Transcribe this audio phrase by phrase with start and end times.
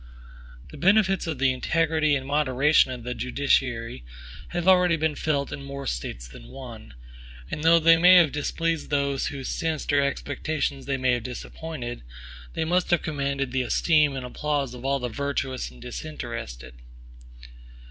[0.71, 4.03] The benefits of the integrity and moderation of the judiciary
[4.47, 6.95] have already been felt in more States than one;
[7.51, 12.01] and though they may have displeased those whose sinister expectations they may have disappointed,
[12.53, 16.73] they must have commanded the esteem and applause of all the virtuous and disinterested.